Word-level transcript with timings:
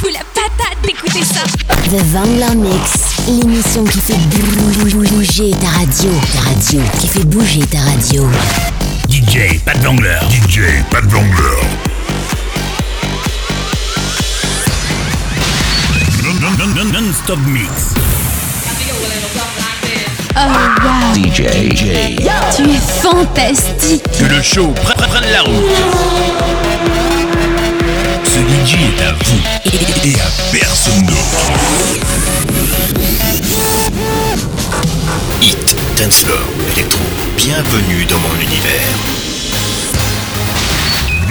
fout 0.00 0.12
la 0.12 0.20
patate 0.34 0.78
d'écouter 0.82 1.22
ça. 1.24 1.42
The 1.90 2.02
Vangler 2.12 2.54
Mix, 2.56 2.90
l'émission 3.28 3.84
qui 3.84 4.00
fait 4.00 4.16
bouger 4.16 5.50
ta 5.60 5.68
radio. 5.78 6.10
Ta 6.32 6.40
radio, 6.48 6.80
qui 6.98 7.08
fait 7.08 7.24
bouger 7.24 7.60
ta 7.66 7.80
radio. 7.80 8.28
DJ, 9.08 9.60
pas 9.64 9.74
de 9.74 9.84
Vangler. 9.84 10.18
DJ, 10.30 10.60
pas 10.90 11.00
de 11.02 11.08
Vangler. 11.08 11.60
Non-stop 16.92 17.38
mix. 17.46 17.94
Oh 20.36 20.40
wow. 20.82 21.14
DJ. 21.14 22.16
Tu 22.56 22.62
es 22.62 22.80
fantastique. 23.02 24.02
Que 24.18 24.24
le 24.34 24.42
show 24.42 24.72
prenne 24.82 25.08
prenne 25.08 25.30
la 25.30 25.42
route. 25.42 26.99
DJ 28.70 28.74
est 28.74 29.02
à 29.02 29.12
vous 29.12 30.08
et, 30.08 30.14
à 30.20 30.30
personne 30.52 31.02
d'autre. 31.02 31.50
Hit, 35.42 35.76
dancefloor, 35.96 36.38
électro, 36.72 37.00
bienvenue 37.36 38.04
dans 38.04 38.18
mon 38.20 38.34
univers. 38.40 38.94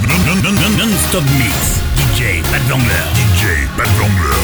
Non, 0.06 0.34
non, 0.34 0.42
non, 0.42 0.52
non, 0.52 0.86
non-stop 0.86 1.24
mix. 1.38 1.80
DJ, 1.96 2.42
pas 2.52 2.58
de 2.58 2.68
Vangler. 2.68 3.06
DJ, 3.14 3.66
pas 3.74 3.84
de 3.84 3.96
Vangler. 3.98 4.36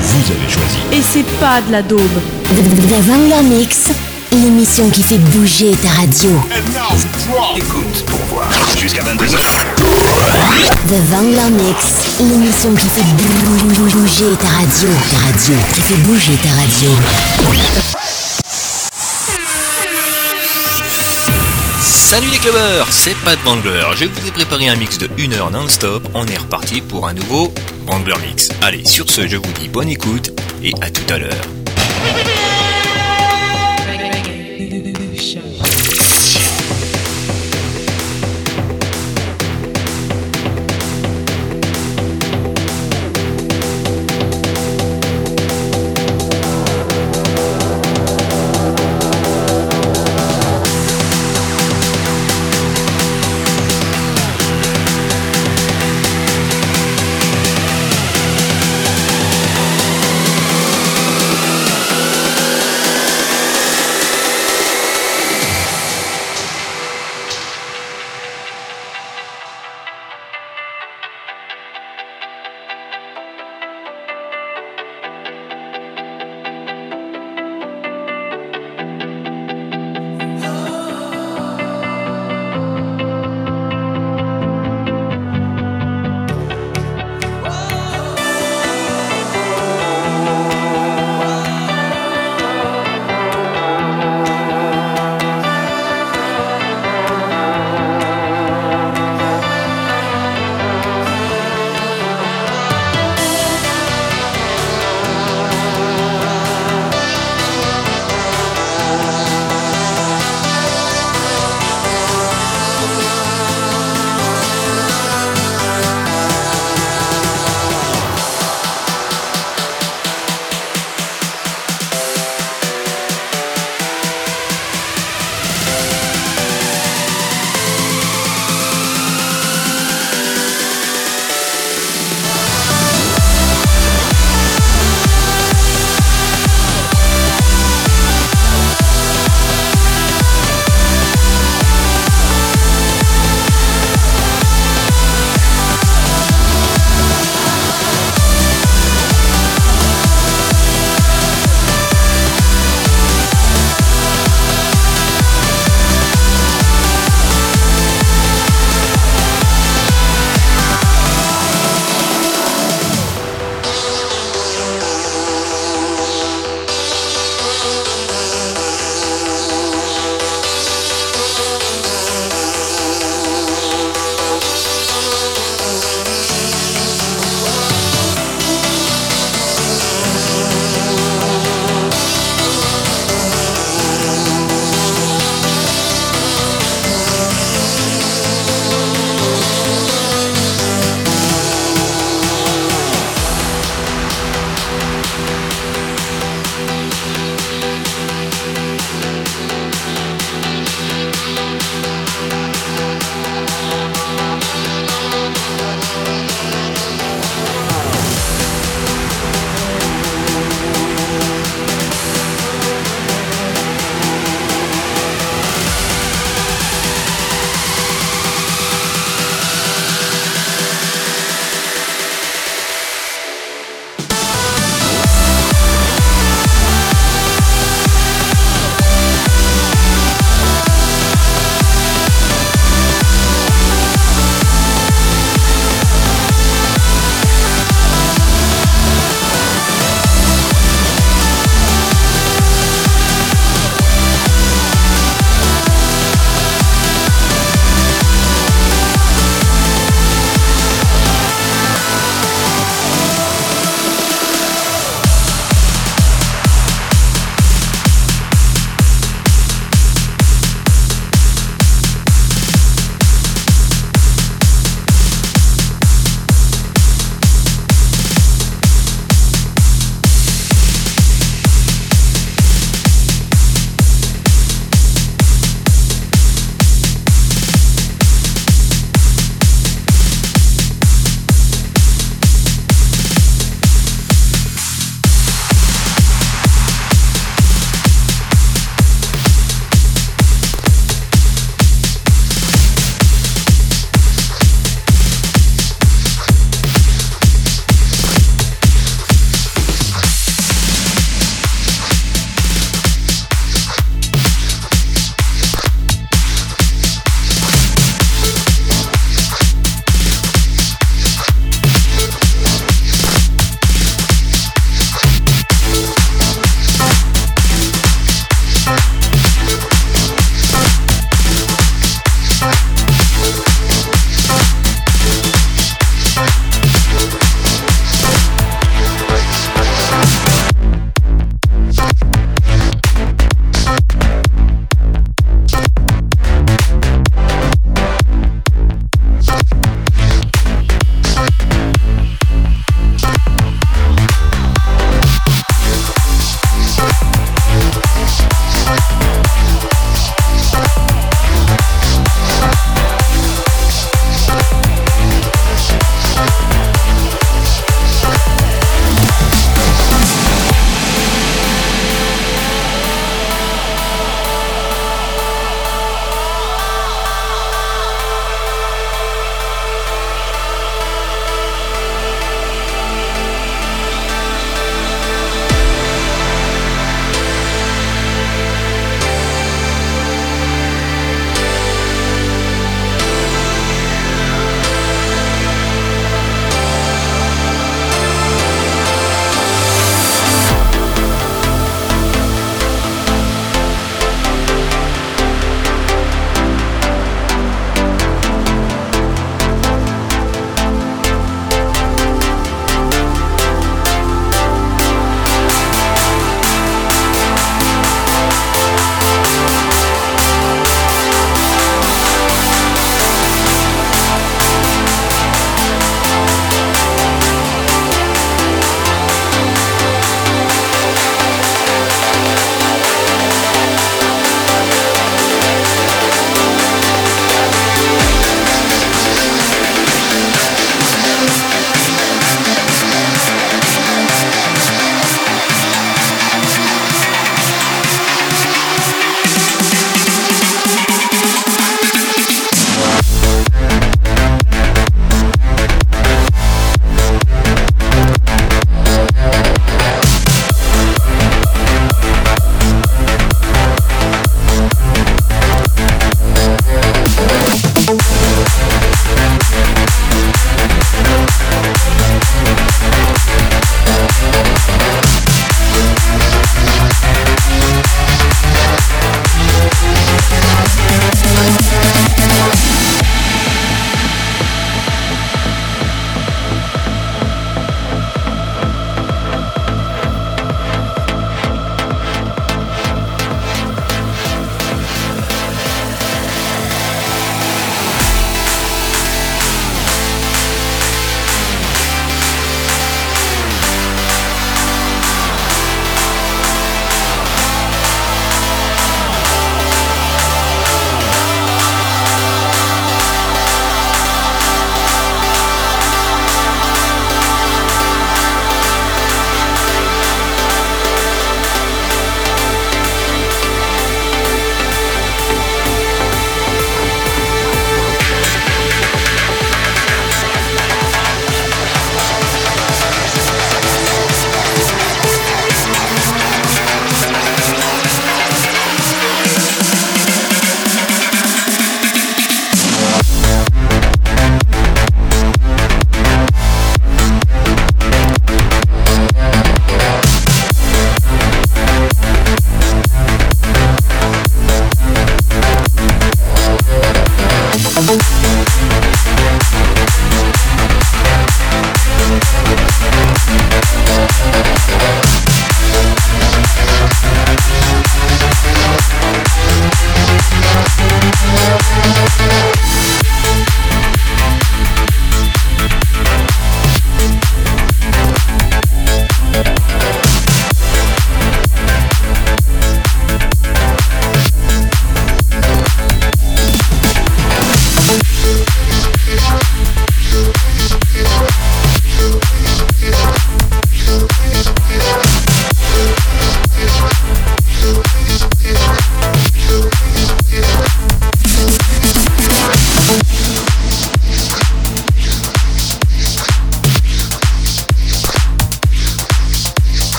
Vous 0.00 0.32
avez 0.32 0.50
choisi. 0.50 0.78
Et 0.92 1.00
c'est 1.00 1.38
pas 1.38 1.60
de 1.60 1.70
la 1.70 1.82
daube. 1.82 2.20
The 2.48 3.00
Vangler 3.06 3.42
Mix, 3.44 3.90
l'émission 4.32 4.90
qui 4.90 5.02
fait 5.02 5.18
bouger 5.18 5.72
ta 5.82 5.88
radio. 5.90 6.30
Écoute 7.56 8.04
pour 8.06 8.18
voir. 8.26 8.48
Jusqu'à 8.76 9.02
22h. 9.02 9.38
The 10.88 11.10
Vangler 11.10 11.50
Mix, 11.50 12.18
l'émission 12.20 12.74
qui 12.74 12.88
fait 12.88 13.04
bouger 13.90 14.36
ta 14.40 14.48
radio. 14.48 14.88
Ta 15.10 15.18
radio, 15.18 15.54
qui 15.74 15.80
fait 15.80 15.96
bouger 16.02 16.34
ta 16.42 16.50
radio. 16.50 16.90
Salut 21.80 22.28
les 22.30 22.38
clubbers, 22.38 22.86
c'est 22.90 23.14
Pat 23.18 23.38
Bangler. 23.44 23.84
Je 23.96 24.06
vous 24.06 24.28
ai 24.28 24.30
préparé 24.30 24.68
un 24.68 24.76
mix 24.76 24.96
de 24.98 25.08
1 25.18 25.32
heure 25.32 25.50
non-stop. 25.50 26.08
On 26.14 26.26
est 26.26 26.38
reparti 26.38 26.80
pour 26.80 27.06
un 27.06 27.12
nouveau 27.12 27.52
Bangler 27.86 28.14
Mix. 28.26 28.48
Allez, 28.62 28.84
sur 28.84 29.10
ce, 29.10 29.28
je 29.28 29.36
vous 29.36 29.52
dis 29.60 29.68
bonne 29.68 29.88
écoute 29.88 30.30
et 30.62 30.72
à 30.80 30.90
tout 30.90 31.12
à 31.12 31.18
l'heure. 31.18 31.44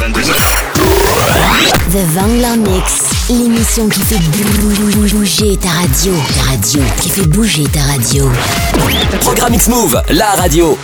The 0.00 1.98
Vangler 2.14 2.56
Mix, 2.56 3.28
l'émission 3.28 3.86
qui 3.86 4.00
fait 4.00 4.18
bouger 5.12 5.58
ta 5.58 5.68
radio. 5.68 6.14
Ta 6.34 6.50
radio, 6.50 6.80
qui 7.02 7.10
fait 7.10 7.26
bouger 7.26 7.64
ta 7.64 7.80
radio. 7.82 8.30
Programme 9.20 9.52
X-Move, 9.52 10.02
la 10.08 10.30
radio. 10.30 10.78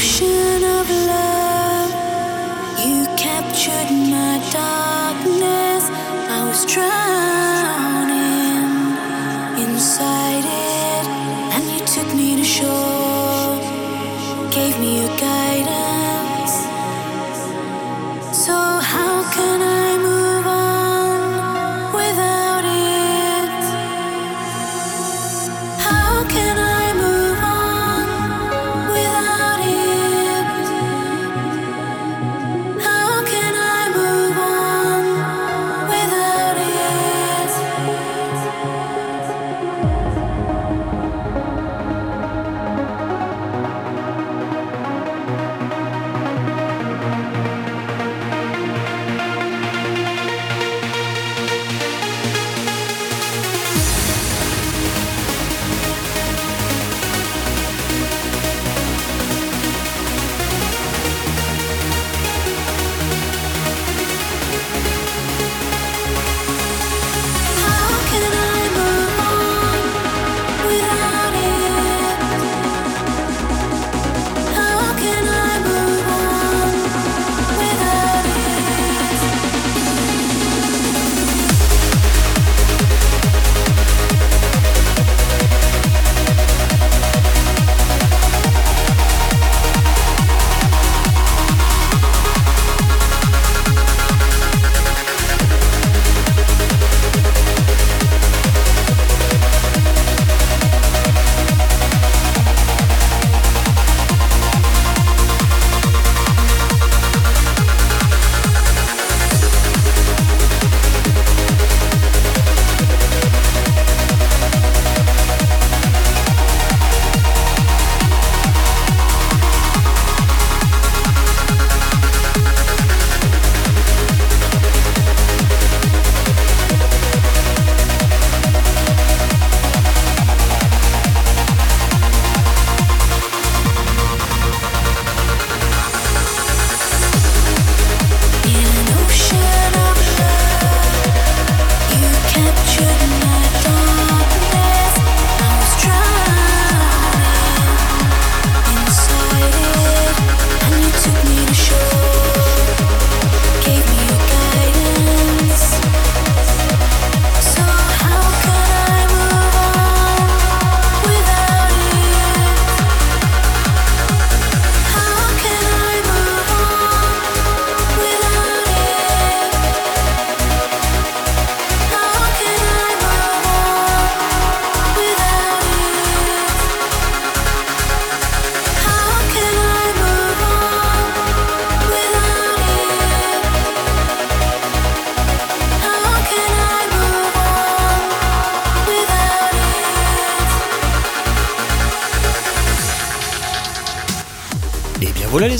ocean 0.00 0.64
of 0.64 0.88
love. 1.12 1.90
You 2.86 3.04
captured 3.18 3.90
my 4.08 4.40
darkness. 4.50 5.84
I 6.30 6.46
was 6.48 6.64
trying. 6.64 7.29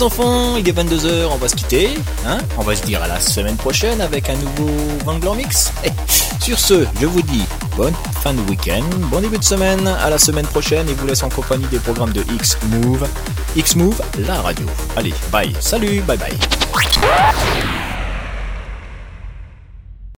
Enfants, 0.03 0.57
il 0.57 0.69
est 0.69 0.73
22h, 0.73 1.27
on 1.33 1.37
va 1.37 1.49
se 1.49 1.57
quitter. 1.57 1.91
Hein 2.27 2.39
on 2.59 2.63
va 2.63 2.75
se 2.75 2.83
dire 2.83 3.03
à 3.03 3.09
la 3.09 3.21
semaine 3.21 3.57
prochaine 3.57 4.01
avec 4.01 4.29
un 4.29 4.37
nouveau 4.37 4.71
Vangler 5.05 5.43
Mix. 5.43 5.73
Et 5.85 5.91
sur 6.41 6.59
ce, 6.59 6.87
je 7.01 7.07
vous 7.07 7.23
dis 7.23 7.45
bonne 7.77 7.95
fin 8.23 8.35
de 8.35 8.41
week-end, 8.43 8.85
bon 9.11 9.21
début 9.21 9.39
de 9.39 9.45
semaine, 9.45 9.87
à 9.87 10.11
la 10.11 10.19
semaine 10.19 10.47
prochaine 10.47 10.89
et 10.89 10.95
vous 10.95 11.07
laisse 11.07 11.23
en 11.23 11.29
compagnie 11.29 11.67
des 11.67 11.79
programmes 11.79 12.13
de 12.13 12.23
X-Move. 12.35 13.07
X-Move, 13.57 14.01
la 14.27 14.41
radio. 14.41 14.67
Allez, 14.97 15.15
bye, 15.33 15.55
salut, 15.61 16.01
bye 16.03 16.19
bye. 16.19 16.39